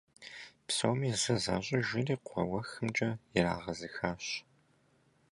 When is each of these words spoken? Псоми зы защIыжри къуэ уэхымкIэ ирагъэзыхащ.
Псоми 0.65 1.11
зы 1.21 1.35
защIыжри 1.43 2.15
къуэ 2.25 2.43
уэхымкIэ 2.49 3.09
ирагъэзыхащ. 3.37 4.25